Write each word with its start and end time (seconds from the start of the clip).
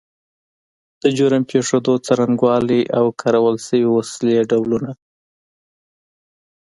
د 1.01 1.03
جرم 1.17 1.43
پیښېدو 1.51 1.93
څرنګوالی 2.05 2.81
او 2.97 3.05
کارول 3.21 3.55
شوې 3.67 3.85
وسلې 3.95 4.37
ډولونه 4.49 4.91